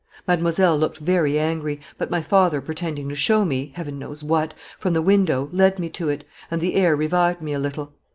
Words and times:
Mademoiselle 0.27 0.79
looked 0.79 0.97
very 0.97 1.37
angry, 1.37 1.79
but 1.99 2.09
my 2.09 2.23
father 2.23 2.59
pretending 2.59 3.07
to 3.07 3.15
show 3.15 3.45
me, 3.45 3.71
heaven 3.75 3.99
knows 3.99 4.23
what, 4.23 4.55
from 4.75 4.93
the 4.93 4.99
window, 5.03 5.47
led 5.51 5.77
me 5.77 5.89
to 5.89 6.09
it, 6.09 6.25
and 6.49 6.59
the 6.59 6.73
air 6.73 6.95
revived 6.95 7.39
me 7.39 7.53
a 7.53 7.59
little. 7.59 7.93